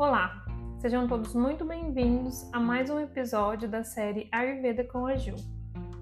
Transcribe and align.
Olá, 0.00 0.46
sejam 0.78 1.06
todos 1.06 1.34
muito 1.34 1.62
bem-vindos 1.62 2.48
a 2.54 2.58
mais 2.58 2.88
um 2.88 2.98
episódio 2.98 3.68
da 3.68 3.84
série 3.84 4.30
Ayurveda 4.32 4.82
com 4.82 5.04
a 5.04 5.14
Ju. 5.14 5.36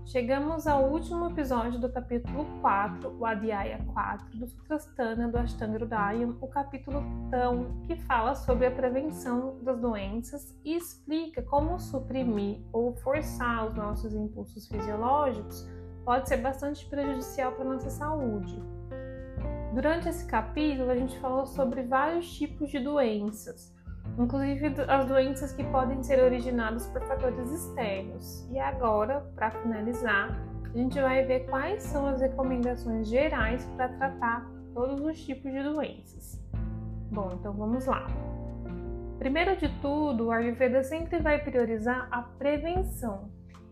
Chegamos 0.06 0.68
ao 0.68 0.84
último 0.84 1.26
episódio 1.26 1.80
do 1.80 1.92
capítulo 1.92 2.46
4, 2.60 3.18
o 3.18 3.26
Adhyaya 3.26 3.84
4, 3.92 4.38
do 4.38 4.46
Sutrasthana 4.46 5.26
do 5.26 5.36
Ashtanga 5.36 5.78
Hridayam, 5.78 6.38
o 6.40 6.46
capítulo 6.46 7.02
tão 7.28 7.82
que 7.88 7.96
fala 7.96 8.36
sobre 8.36 8.66
a 8.66 8.70
prevenção 8.70 9.58
das 9.64 9.80
doenças 9.80 10.56
e 10.64 10.76
explica 10.76 11.42
como 11.42 11.80
suprimir 11.80 12.60
ou 12.72 12.94
forçar 12.98 13.66
os 13.66 13.74
nossos 13.74 14.14
impulsos 14.14 14.68
fisiológicos 14.68 15.68
pode 16.04 16.28
ser 16.28 16.36
bastante 16.36 16.86
prejudicial 16.86 17.50
para 17.50 17.64
a 17.64 17.72
nossa 17.72 17.90
saúde. 17.90 18.62
Durante 19.74 20.08
esse 20.08 20.24
capítulo, 20.24 20.88
a 20.88 20.96
gente 20.96 21.18
falou 21.18 21.46
sobre 21.46 21.82
vários 21.82 22.32
tipos 22.32 22.70
de 22.70 22.78
doenças, 22.78 23.76
inclusive 24.18 24.74
as 24.88 25.06
doenças 25.06 25.52
que 25.52 25.62
podem 25.64 26.02
ser 26.02 26.20
originadas 26.22 26.86
por 26.88 27.00
fatores 27.02 27.50
externos. 27.50 28.48
E 28.50 28.58
agora, 28.58 29.20
para 29.34 29.50
finalizar, 29.50 30.36
a 30.64 30.76
gente 30.76 31.00
vai 31.00 31.24
ver 31.24 31.46
quais 31.46 31.82
são 31.84 32.06
as 32.06 32.20
recomendações 32.20 33.08
gerais 33.08 33.64
para 33.76 33.88
tratar 33.88 34.50
todos 34.74 35.00
os 35.00 35.24
tipos 35.24 35.50
de 35.50 35.62
doenças. 35.62 36.42
Bom, 37.10 37.30
então 37.34 37.52
vamos 37.54 37.86
lá. 37.86 38.06
Primeiro 39.18 39.56
de 39.56 39.68
tudo, 39.80 40.26
o 40.26 40.30
Ayurveda 40.30 40.82
sempre 40.82 41.20
vai 41.20 41.42
priorizar 41.42 42.08
a 42.10 42.22
prevenção. 42.22 43.30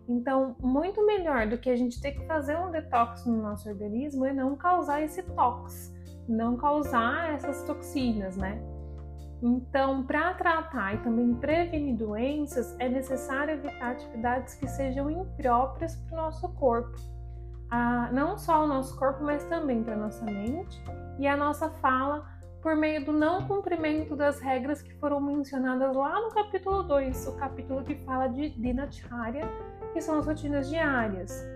Então, 0.09 0.57
muito 0.61 1.05
melhor 1.05 1.49
do 1.49 1.59
que 1.59 1.69
a 1.69 1.77
gente 1.77 2.01
ter 2.01 2.13
que 2.13 2.25
fazer 2.27 2.57
um 2.57 2.71
detox 2.71 3.27
no 3.27 3.43
nosso 3.43 3.69
organismo 3.69 4.25
é 4.25 4.33
não 4.33 4.57
causar 4.57 5.03
esse 5.03 5.23
tox, 5.23 5.93
não 6.29 6.57
causar 6.57 7.35
essas 7.35 7.63
toxinas, 7.65 8.37
né? 8.37 8.61
Então, 9.43 10.03
para 10.05 10.33
tratar 10.35 10.95
e 10.95 10.99
também 10.99 11.35
prevenir 11.35 11.97
doenças, 11.97 12.75
é 12.79 12.89
necessário 12.89 13.55
evitar 13.55 13.93
atividades 13.93 14.55
que 14.55 14.67
sejam 14.67 15.11
impróprias 15.11 15.97
para 15.97 16.19
o 16.19 16.23
nosso 16.23 16.49
corpo. 16.55 16.97
Ah, 17.71 18.09
não 18.13 18.39
só 18.39 18.65
o 18.65 18.67
nosso 18.67 18.97
corpo, 18.97 19.23
mas 19.23 19.45
também 19.45 19.83
para 19.83 19.95
a 19.95 19.99
nossa 19.99 20.25
mente 20.25 20.81
e 21.19 21.27
a 21.27 21.37
nossa 21.37 21.69
fala 21.69 22.25
por 22.63 22.75
meio 22.75 23.05
do 23.05 23.13
não 23.13 23.47
cumprimento 23.47 24.17
das 24.17 24.41
regras 24.41 24.83
que 24.83 24.93
foram 24.95 25.21
mencionadas 25.21 25.95
lá 25.95 26.21
no 26.21 26.31
capítulo 26.31 26.83
2, 26.83 27.29
o 27.29 27.37
capítulo 27.37 27.85
que 27.85 27.95
fala 28.05 28.27
de 28.29 28.51
Dinacharya, 28.51 29.49
que 29.93 30.01
são 30.01 30.19
as 30.19 30.27
rotinas 30.27 30.69
diárias. 30.69 31.47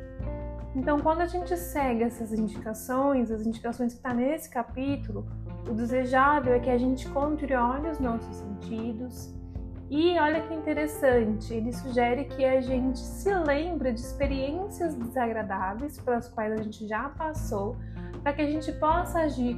Então, 0.75 1.00
quando 1.00 1.22
a 1.22 1.27
gente 1.27 1.56
segue 1.56 2.05
essas 2.05 2.33
indicações, 2.33 3.31
as 3.31 3.44
indicações 3.44 3.92
que 3.92 3.98
estão 3.98 4.12
tá 4.12 4.17
nesse 4.17 4.48
capítulo, 4.48 5.27
o 5.69 5.75
desejável 5.75 6.55
é 6.55 6.58
que 6.61 6.70
a 6.70 6.78
gente 6.78 7.08
controle 7.08 7.89
os 7.89 7.98
nossos 7.98 8.36
sentidos. 8.36 9.34
E 9.91 10.16
olha 10.20 10.41
que 10.42 10.55
interessante, 10.55 11.53
ele 11.53 11.72
sugere 11.72 12.25
que 12.25 12.44
a 12.44 12.61
gente 12.61 12.98
se 12.98 13.34
lembre 13.34 13.92
de 13.92 13.98
experiências 13.98 14.94
desagradáveis 14.94 15.98
pelas 15.98 16.28
quais 16.28 16.53
a 16.53 16.62
gente 16.62 16.86
já 16.86 17.08
passou, 17.08 17.77
para 18.22 18.33
que 18.33 18.42
a 18.42 18.47
gente 18.47 18.70
possa 18.72 19.22
agir 19.22 19.56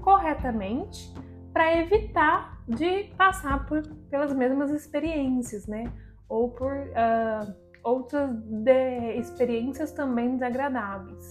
corretamente 0.00 1.12
para 1.52 1.76
evitar 1.78 2.62
de 2.68 3.04
passar 3.16 3.66
por, 3.66 3.82
pelas 4.08 4.32
mesmas 4.32 4.70
experiências, 4.70 5.66
né? 5.66 5.84
Ou 6.28 6.50
por 6.50 6.72
uh, 6.72 7.54
outras 7.82 8.30
de, 8.36 9.16
experiências 9.16 9.92
também 9.92 10.34
desagradáveis. 10.34 11.30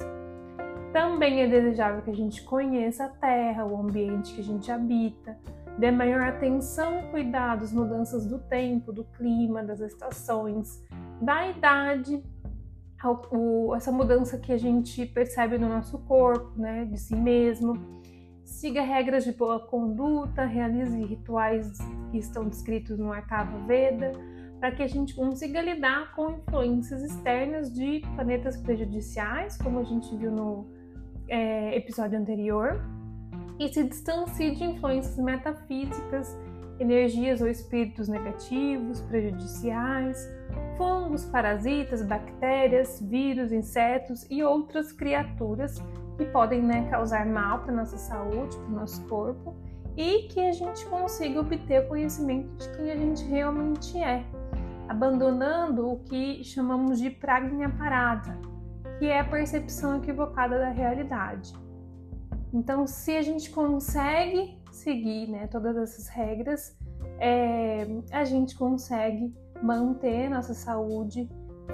Também 0.93 1.41
é 1.41 1.47
desejável 1.47 2.01
que 2.01 2.09
a 2.09 2.15
gente 2.15 2.43
conheça 2.43 3.05
a 3.05 3.09
terra, 3.09 3.65
o 3.65 3.79
ambiente 3.79 4.33
que 4.33 4.41
a 4.41 4.43
gente 4.43 4.69
habita, 4.69 5.37
dê 5.77 5.89
maior 5.89 6.21
atenção 6.21 6.99
e 6.99 7.03
cuidado 7.03 7.63
às 7.63 7.71
mudanças 7.71 8.25
do 8.25 8.39
tempo, 8.39 8.91
do 8.91 9.05
clima, 9.05 9.63
das 9.63 9.79
estações, 9.79 10.83
da 11.21 11.47
idade, 11.47 12.21
essa 13.75 13.91
mudança 13.91 14.37
que 14.37 14.51
a 14.51 14.57
gente 14.57 15.05
percebe 15.05 15.57
no 15.57 15.69
nosso 15.69 15.97
corpo, 15.99 16.59
né, 16.59 16.85
de 16.85 16.99
si 16.99 17.15
mesmo. 17.15 17.73
Siga 18.43 18.81
regras 18.81 19.23
de 19.23 19.31
boa 19.31 19.59
conduta, 19.59 20.43
realize 20.45 20.95
rituais 21.05 21.77
que 22.11 22.17
estão 22.17 22.47
descritos 22.49 22.99
no 22.99 23.13
Artava 23.13 23.57
Veda, 23.65 24.11
para 24.59 24.71
que 24.71 24.83
a 24.83 24.87
gente 24.87 25.15
consiga 25.15 25.61
lidar 25.61 26.13
com 26.13 26.31
influências 26.31 27.01
externas 27.01 27.73
de 27.73 28.01
planetas 28.13 28.57
prejudiciais, 28.57 29.57
como 29.57 29.79
a 29.79 29.83
gente 29.83 30.15
viu 30.17 30.31
no 30.31 30.80
é, 31.31 31.77
episódio 31.77 32.19
anterior, 32.19 32.81
e 33.57 33.69
se 33.69 33.83
distancie 33.85 34.53
de 34.53 34.65
influências 34.65 35.17
metafísicas, 35.17 36.37
energias 36.77 37.41
ou 37.41 37.47
espíritos 37.47 38.09
negativos, 38.09 39.01
prejudiciais, 39.01 40.29
fungos, 40.77 41.23
parasitas, 41.25 42.01
bactérias, 42.01 43.01
vírus, 43.01 43.51
insetos 43.51 44.25
e 44.29 44.43
outras 44.43 44.91
criaturas 44.91 45.81
que 46.17 46.25
podem 46.25 46.61
né, 46.61 46.89
causar 46.89 47.25
mal 47.25 47.59
para 47.59 47.71
nossa 47.71 47.97
saúde, 47.97 48.57
para 48.57 48.67
o 48.67 48.71
nosso 48.71 49.07
corpo, 49.07 49.55
e 49.95 50.27
que 50.27 50.39
a 50.39 50.51
gente 50.51 50.85
consiga 50.87 51.39
obter 51.39 51.87
conhecimento 51.87 52.51
de 52.57 52.75
quem 52.75 52.91
a 52.91 52.95
gente 52.97 53.23
realmente 53.25 53.97
é, 54.01 54.25
abandonando 54.89 55.89
o 55.89 55.99
que 55.99 56.43
chamamos 56.43 56.99
de 56.99 57.09
pragna 57.09 57.69
parada, 57.69 58.37
que 59.01 59.07
é 59.07 59.19
a 59.19 59.23
percepção 59.23 59.97
equivocada 59.97 60.59
da 60.59 60.69
realidade. 60.69 61.51
Então, 62.53 62.85
se 62.85 63.17
a 63.17 63.23
gente 63.23 63.49
consegue 63.49 64.61
seguir 64.71 65.25
né, 65.25 65.47
todas 65.47 65.75
essas 65.75 66.07
regras, 66.07 66.77
é, 67.17 67.87
a 68.11 68.23
gente 68.23 68.55
consegue 68.55 69.33
manter 69.59 70.29
nossa 70.29 70.53
saúde 70.53 71.27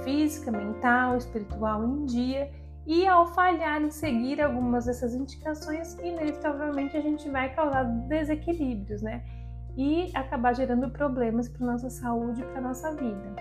física, 0.05 0.49
mental, 0.51 1.17
espiritual 1.17 1.83
em 1.83 2.05
dia. 2.05 2.49
E 2.85 3.05
ao 3.05 3.27
falhar 3.33 3.81
em 3.81 3.91
seguir 3.91 4.39
algumas 4.39 4.85
dessas 4.85 5.13
indicações, 5.13 5.95
inevitavelmente 5.95 6.95
a 6.95 7.01
gente 7.01 7.29
vai 7.29 7.53
causar 7.53 7.83
desequilíbrios, 8.07 9.01
né? 9.01 9.21
e 9.77 10.09
acabar 10.15 10.55
gerando 10.55 10.89
problemas 10.89 11.47
para 11.47 11.67
nossa 11.67 11.89
saúde 11.89 12.41
e 12.41 12.45
para 12.45 12.61
nossa 12.61 12.95
vida. 12.95 13.35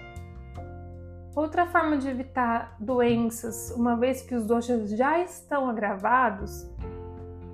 Outra 1.37 1.67
forma 1.67 1.99
de 1.99 2.09
evitar 2.09 2.75
doenças, 2.81 3.71
uma 3.77 3.95
vez 3.95 4.23
que 4.23 4.35
os 4.35 4.47
doshas 4.47 4.89
já 4.89 5.21
estão 5.21 5.69
agravados, 5.69 6.67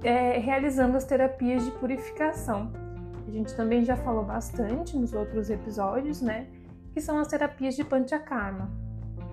é 0.05 0.39
realizando 0.39 0.97
as 0.97 1.05
terapias 1.05 1.65
de 1.65 1.73
purificação. 1.73 2.71
A 3.27 3.31
gente 3.33 3.57
também 3.57 3.85
já 3.85 3.97
falou 3.97 4.25
bastante 4.25 4.97
nos 4.97 5.13
outros 5.13 5.51
episódios, 5.51 6.23
né? 6.23 6.47
Que 6.95 7.01
são 7.01 7.19
as 7.19 7.27
terapias 7.27 7.75
de 7.75 7.83
Panchakarma. 7.83 8.71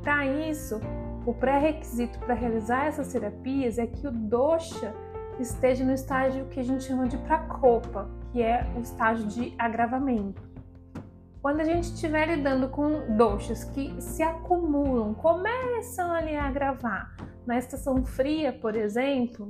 Para 0.02 0.26
isso, 0.26 0.82
o 1.28 1.34
pré-requisito 1.34 2.18
para 2.18 2.34
realizar 2.34 2.88
essas 2.88 3.12
terapias 3.12 3.78
é 3.78 3.86
que 3.86 4.08
o 4.08 4.12
dosha 4.12 4.96
esteja 5.40 5.86
no 5.86 5.94
estágio 5.94 6.48
que 6.48 6.59
a 6.59 6.64
gente 6.64 6.86
chama 6.86 7.08
de 7.08 7.20
prakopa, 7.20 8.09
que 8.32 8.42
é 8.42 8.66
o 8.76 8.80
estágio 8.80 9.28
de 9.28 9.54
agravamento. 9.59 10.49
Quando 11.42 11.62
a 11.62 11.64
gente 11.64 11.86
estiver 11.86 12.28
lidando 12.28 12.68
com 12.68 13.16
doxas 13.16 13.64
que 13.64 14.00
se 14.02 14.22
acumulam, 14.22 15.14
começam 15.14 16.12
ali 16.12 16.36
a 16.36 16.48
agravar, 16.48 17.16
na 17.46 17.58
estação 17.58 18.06
fria, 18.06 18.52
por 18.52 18.76
exemplo, 18.76 19.50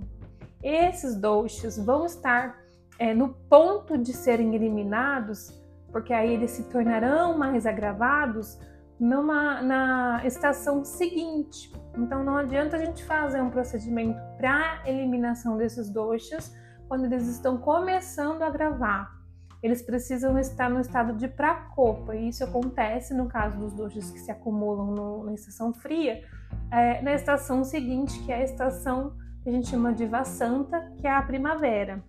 esses 0.64 1.16
doxas 1.16 1.78
vão 1.84 2.06
estar 2.06 2.58
é, 3.00 3.14
no 3.14 3.30
ponto 3.50 3.98
de 3.98 4.14
serem 4.14 4.54
eliminados, 4.56 5.52
porque 5.92 6.14
aí 6.14 6.34
eles 6.34 6.52
se 6.52 6.70
tornarão 6.70 7.38
mais 7.38 7.66
agravados 7.66 8.60
numa, 9.00 9.62
na 9.62 10.22
estação 10.26 10.86
seguinte. 10.86 11.74
Então 11.98 12.24
não 12.24 12.38
adianta 12.38 12.76
a 12.76 12.80
gente 12.80 13.04
fazer 13.04 13.42
um 13.42 13.50
procedimento 13.50 14.20
para 14.38 14.84
eliminação 14.86 15.58
desses 15.58 15.90
doxas 15.90 16.54
quando 16.88 17.06
eles 17.06 17.28
estão 17.28 17.58
começando 17.58 18.44
a 18.44 18.50
gravar. 18.50 19.19
Eles 19.62 19.82
precisam 19.82 20.38
estar 20.40 20.70
no 20.70 20.80
estado 20.80 21.14
de 21.14 21.28
pracopa, 21.28 22.16
e 22.16 22.30
isso 22.30 22.44
acontece 22.44 23.14
no 23.14 23.28
caso 23.28 23.58
dos 23.58 23.74
doxas 23.74 24.10
que 24.10 24.20
se 24.20 24.32
acumulam 24.32 24.88
no, 24.92 25.24
na 25.26 25.34
estação 25.34 25.74
fria, 25.74 26.24
é, 26.72 27.02
na 27.02 27.14
estação 27.14 27.64
seguinte, 27.64 28.20
que 28.24 28.32
é 28.32 28.38
a 28.38 28.44
estação 28.44 29.14
que 29.44 29.50
a 29.50 29.52
gente 29.52 29.68
chama 29.68 29.94
de 29.94 30.06
Vassanta, 30.06 30.92
que 30.98 31.08
é 31.08 31.12
a 31.12 31.22
primavera. 31.22 32.04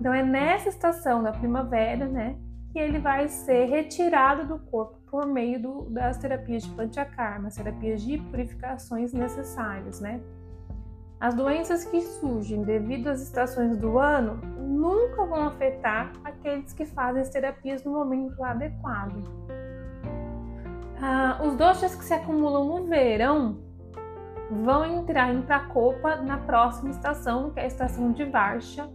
Então 0.00 0.12
é 0.12 0.22
nessa 0.22 0.68
estação 0.68 1.22
da 1.22 1.32
primavera, 1.32 2.06
né, 2.06 2.36
que 2.72 2.78
ele 2.78 2.98
vai 2.98 3.28
ser 3.28 3.66
retirado 3.66 4.46
do 4.46 4.58
corpo 4.58 4.98
por 5.10 5.26
meio 5.26 5.60
do, 5.60 5.90
das 5.90 6.16
terapias 6.16 6.62
de 6.62 6.70
panchakarma, 6.70 7.48
as 7.48 7.56
terapias 7.56 8.00
de 8.02 8.18
purificações 8.18 9.12
necessárias, 9.12 10.00
né? 10.00 10.22
As 11.22 11.34
doenças 11.34 11.84
que 11.84 12.00
surgem 12.00 12.64
devido 12.64 13.06
às 13.06 13.22
estações 13.22 13.76
do 13.76 13.96
ano 13.96 14.40
nunca 14.58 15.24
vão 15.24 15.46
afetar 15.46 16.10
aqueles 16.24 16.72
que 16.72 16.84
fazem 16.84 17.22
as 17.22 17.28
terapias 17.28 17.84
no 17.84 17.92
momento 17.92 18.42
adequado. 18.42 19.22
Ah, 21.00 21.38
os 21.44 21.54
doxas 21.54 21.94
que 21.94 22.04
se 22.04 22.12
acumulam 22.12 22.66
no 22.66 22.86
verão 22.88 23.56
vão 24.50 24.84
entrar 24.84 25.32
em 25.32 25.42
pracopa 25.42 26.16
na 26.16 26.38
próxima 26.38 26.90
estação, 26.90 27.52
que 27.52 27.60
é 27.60 27.62
a 27.62 27.66
estação 27.68 28.10
de 28.10 28.24
Varsha, 28.24 28.90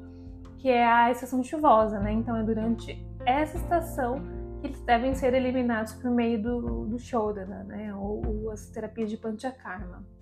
que 0.58 0.68
é 0.68 0.86
a 0.86 1.10
estação 1.10 1.42
chuvosa, 1.42 1.98
né? 1.98 2.12
Então 2.12 2.36
é 2.36 2.44
durante 2.44 3.08
essa 3.26 3.56
estação 3.56 4.22
que 4.60 4.68
eles 4.68 4.82
devem 4.82 5.16
ser 5.16 5.34
eliminados 5.34 5.94
por 5.94 6.12
meio 6.12 6.44
do, 6.44 6.88
do 6.88 7.00
Shodana, 7.00 7.64
né? 7.64 7.96
Ou, 7.96 8.22
ou 8.28 8.52
as 8.52 8.68
terapias 8.68 9.10
de 9.10 9.16
Panchakarma. 9.16 10.17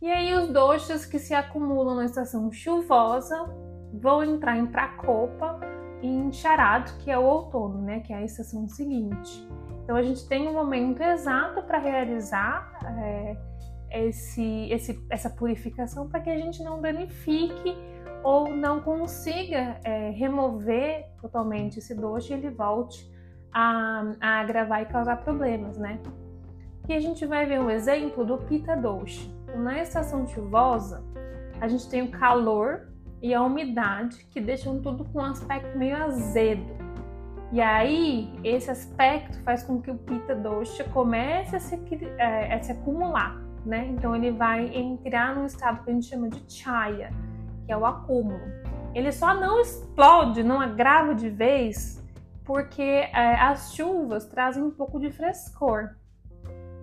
E 0.00 0.10
aí 0.10 0.34
os 0.34 0.48
doshas 0.48 1.06
que 1.06 1.18
se 1.18 1.34
acumulam 1.34 1.96
na 1.96 2.04
estação 2.04 2.52
chuvosa 2.52 3.36
vão 3.94 4.22
entrar 4.22 4.56
em 4.56 4.66
Prakopa 4.66 5.58
e 6.02 6.06
em 6.06 6.30
Charado, 6.32 6.92
que 6.98 7.10
é 7.10 7.18
o 7.18 7.24
outono, 7.24 7.80
né? 7.80 8.00
Que 8.00 8.12
é 8.12 8.16
a 8.16 8.22
estação 8.22 8.68
seguinte. 8.68 9.48
Então 9.82 9.96
a 9.96 10.02
gente 10.02 10.28
tem 10.28 10.48
um 10.48 10.52
momento 10.52 11.02
exato 11.02 11.62
para 11.62 11.78
realizar 11.78 12.78
é, 12.98 13.36
esse, 13.90 14.68
esse, 14.70 15.06
essa 15.08 15.30
purificação 15.30 16.08
para 16.08 16.20
que 16.20 16.28
a 16.28 16.36
gente 16.36 16.62
não 16.62 16.80
danifique 16.80 17.74
ou 18.22 18.54
não 18.54 18.80
consiga 18.80 19.80
é, 19.84 20.10
remover 20.10 21.06
totalmente 21.20 21.78
esse 21.78 21.94
doce 21.94 22.32
e 22.32 22.34
ele 22.34 22.50
volte 22.50 23.10
a, 23.52 24.12
a 24.20 24.40
agravar 24.40 24.82
e 24.82 24.86
causar 24.86 25.16
problemas, 25.16 25.78
né? 25.78 26.00
E 26.88 26.92
a 26.92 27.00
gente 27.00 27.24
vai 27.24 27.46
ver 27.46 27.60
um 27.60 27.70
exemplo 27.70 28.24
do 28.24 28.38
Pita 28.38 28.76
Na 29.56 29.80
estação 29.80 30.26
chuvosa, 30.26 31.02
a 31.60 31.66
gente 31.66 31.88
tem 31.88 32.02
o 32.02 32.10
calor 32.10 32.88
e 33.22 33.32
a 33.32 33.42
umidade 33.42 34.24
que 34.30 34.40
deixam 34.40 34.80
tudo 34.80 35.04
com 35.06 35.18
um 35.18 35.24
aspecto 35.24 35.76
meio 35.78 35.96
azedo. 35.96 36.76
E 37.52 37.60
aí, 37.60 38.32
esse 38.44 38.70
aspecto 38.70 39.40
faz 39.42 39.62
com 39.62 39.80
que 39.80 39.90
o 39.90 39.96
Pita 39.96 40.34
Dosha 40.34 40.84
comece 40.84 41.56
a 41.56 41.60
se, 41.60 41.80
é, 42.18 42.54
a 42.54 42.62
se 42.62 42.72
acumular, 42.72 43.40
né? 43.64 43.86
Então, 43.86 44.14
ele 44.14 44.32
vai 44.32 44.66
entrar 44.76 45.34
num 45.34 45.46
estado 45.46 45.82
que 45.84 45.90
a 45.90 45.92
gente 45.94 46.06
chama 46.06 46.28
de 46.28 46.42
chaya, 46.52 47.10
que 47.64 47.72
é 47.72 47.76
o 47.76 47.86
acúmulo. 47.86 48.42
Ele 48.94 49.12
só 49.12 49.32
não 49.32 49.60
explode, 49.60 50.42
não 50.42 50.60
agrava 50.60 51.14
de 51.14 51.30
vez, 51.30 52.04
porque 52.44 52.82
é, 52.82 53.36
as 53.40 53.74
chuvas 53.74 54.26
trazem 54.26 54.62
um 54.62 54.70
pouco 54.70 54.98
de 54.98 55.10
frescor. 55.10 55.96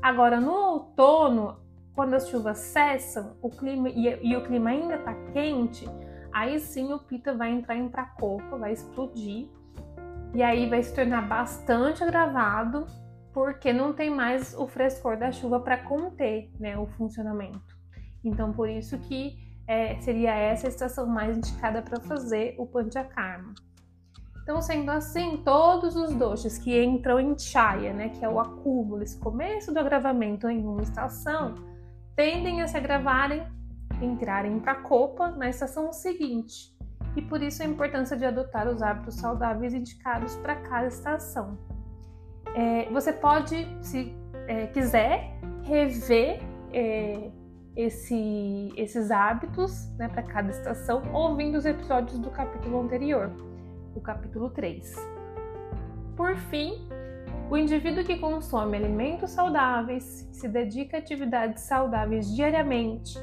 Agora, 0.02 0.40
no 0.40 0.52
outono, 0.52 1.58
quando 1.96 2.14
as 2.16 2.28
chuvas 2.28 2.58
cessam 2.58 3.38
o 3.42 3.50
clima, 3.50 3.90
e, 3.90 4.08
e 4.22 4.36
o 4.36 4.44
clima 4.44 4.72
ainda 4.72 4.96
está 4.96 5.14
quente, 5.32 5.86
aí 6.32 6.60
sim 6.60 6.92
o 6.92 7.00
pita 7.00 7.34
vai 7.34 7.52
entrar 7.52 7.76
em 7.76 7.88
pracopa, 7.88 8.58
vai 8.58 8.74
explodir, 8.74 9.48
e 10.34 10.42
aí 10.42 10.68
vai 10.68 10.82
se 10.82 10.94
tornar 10.94 11.28
bastante 11.28 12.04
agravado, 12.04 12.88
porque 13.32 13.72
não 13.72 13.94
tem 13.94 14.10
mais 14.10 14.56
o 14.58 14.68
frescor 14.68 15.18
da 15.18 15.32
chuva 15.32 15.60
para 15.60 15.78
conter 15.78 16.52
né, 16.60 16.78
o 16.78 16.88
funcionamento. 16.88 17.78
Então, 18.24 18.52
por 18.52 18.70
isso 18.70 18.98
que 18.98 19.38
é, 19.68 20.00
seria 20.02 20.34
essa 20.34 20.68
a 20.68 20.70
estação 20.70 21.06
mais 21.06 21.38
indicada 21.38 21.82
para 21.82 22.00
fazer 22.00 22.56
o 22.58 22.66
panchakarma. 22.66 23.54
Então, 24.42 24.62
sendo 24.62 24.92
assim, 24.92 25.38
todos 25.38 25.96
os 25.96 26.14
doshas 26.16 26.58
que 26.58 26.84
entram 26.84 27.20
em 27.20 27.38
chaya, 27.38 27.94
né, 27.94 28.10
que 28.10 28.26
é 28.26 28.30
o 28.30 28.40
acúmulo, 28.40 29.02
esse 29.02 29.18
começo 29.18 29.74
do 29.74 29.80
agravamento 29.80 30.50
em 30.50 30.66
uma 30.66 30.82
estação, 30.82 31.56
tendem 32.16 32.62
a 32.62 32.68
se 32.68 32.78
agravarem, 32.78 33.46
entrarem 34.02 34.60
para 34.60 34.74
a 34.74 34.82
copa 34.82 35.30
na 35.32 35.50
estação 35.50 35.92
seguinte. 35.92 36.74
E 37.16 37.22
por 37.22 37.42
isso 37.42 37.62
a 37.62 37.66
importância 37.66 38.18
de 38.18 38.26
adotar 38.26 38.68
os 38.68 38.82
hábitos 38.82 39.16
saudáveis 39.16 39.74
indicados 39.74 40.36
para 40.38 40.56
cada 40.56 40.88
estação. 40.88 41.58
É, 42.56 42.90
você 42.92 43.14
pode, 43.14 43.68
se 43.82 44.16
é, 44.48 44.68
quiser, 44.68 45.38
rever 45.64 46.40
é, 46.72 47.32
esse, 47.76 48.74
esses 48.76 49.12
hábitos 49.12 49.90
né, 49.98 50.08
para 50.08 50.24
cada 50.24 50.50
estação, 50.50 51.02
ouvindo 51.14 51.58
os 51.58 51.66
episódios 51.66 52.20
do 52.20 52.30
capítulo 52.30 52.82
anterior 52.82 53.32
o 53.96 54.02
capítulo 54.02 54.50
3. 54.50 54.96
Por 56.16 56.36
fim, 56.36 56.88
o 57.54 57.58
indivíduo 57.58 58.04
que 58.04 58.18
consome 58.18 58.76
alimentos 58.76 59.30
saudáveis, 59.30 60.28
se 60.32 60.48
dedica 60.48 60.98
a 60.98 61.00
atividades 61.00 61.62
saudáveis 61.62 62.36
diariamente, 62.36 63.14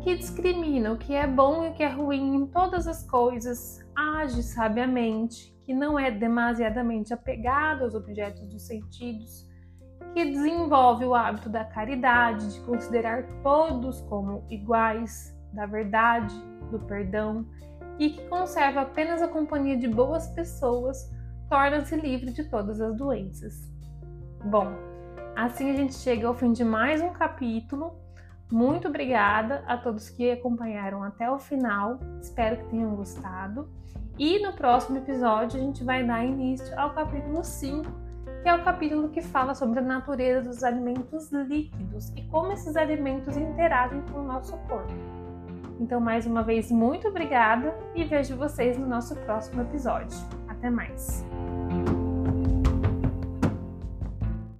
que 0.00 0.16
discrimina 0.16 0.90
o 0.90 0.96
que 0.96 1.14
é 1.14 1.26
bom 1.26 1.66
e 1.66 1.68
o 1.68 1.74
que 1.74 1.82
é 1.82 1.88
ruim 1.88 2.34
em 2.34 2.46
todas 2.46 2.88
as 2.88 3.06
coisas, 3.06 3.86
age 3.94 4.42
sabiamente, 4.42 5.54
que 5.66 5.74
não 5.74 5.98
é 5.98 6.10
demasiadamente 6.10 7.12
apegado 7.12 7.84
aos 7.84 7.94
objetos 7.94 8.48
dos 8.48 8.66
sentidos, 8.66 9.46
que 10.14 10.24
desenvolve 10.24 11.04
o 11.04 11.14
hábito 11.14 11.50
da 11.50 11.62
caridade, 11.62 12.54
de 12.54 12.60
considerar 12.62 13.24
todos 13.42 14.00
como 14.00 14.46
iguais, 14.48 15.38
da 15.52 15.66
verdade, 15.66 16.34
do 16.70 16.78
perdão 16.86 17.46
e 17.98 18.10
que 18.10 18.28
conserva 18.28 18.80
apenas 18.80 19.20
a 19.20 19.28
companhia 19.28 19.76
de 19.76 19.88
boas 19.88 20.26
pessoas, 20.28 21.10
torna-se 21.48 21.96
livre 21.96 22.30
de 22.30 22.44
todas 22.44 22.80
as 22.80 22.94
doenças. 22.96 23.70
Bom, 24.44 24.72
assim 25.34 25.70
a 25.70 25.74
gente 25.74 25.94
chega 25.94 26.28
ao 26.28 26.34
fim 26.34 26.52
de 26.52 26.64
mais 26.64 27.00
um 27.00 27.10
capítulo. 27.10 27.98
Muito 28.50 28.88
obrigada 28.88 29.64
a 29.66 29.76
todos 29.76 30.08
que 30.10 30.30
acompanharam 30.30 31.02
até 31.02 31.30
o 31.30 31.38
final. 31.38 31.98
Espero 32.20 32.56
que 32.58 32.70
tenham 32.70 32.94
gostado. 32.94 33.68
E 34.18 34.38
no 34.40 34.52
próximo 34.52 34.98
episódio 34.98 35.60
a 35.60 35.62
gente 35.62 35.84
vai 35.84 36.04
dar 36.04 36.24
início 36.24 36.78
ao 36.78 36.92
capítulo 36.92 37.42
5, 37.42 37.84
que 38.42 38.48
é 38.48 38.54
o 38.54 38.64
capítulo 38.64 39.08
que 39.10 39.22
fala 39.22 39.54
sobre 39.54 39.78
a 39.78 39.82
natureza 39.82 40.48
dos 40.48 40.62
alimentos 40.62 41.30
líquidos 41.30 42.10
e 42.16 42.22
como 42.28 42.52
esses 42.52 42.76
alimentos 42.76 43.36
interagem 43.36 44.02
com 44.12 44.20
o 44.20 44.24
nosso 44.24 44.56
corpo. 44.68 44.92
Então, 45.80 46.00
mais 46.00 46.26
uma 46.26 46.42
vez, 46.42 46.72
muito 46.72 47.06
obrigada 47.06 47.72
e 47.94 48.02
vejo 48.02 48.36
vocês 48.36 48.76
no 48.76 48.86
nosso 48.86 49.14
próximo 49.20 49.62
episódio. 49.62 50.18
Até 50.58 50.70
mais! 50.70 51.24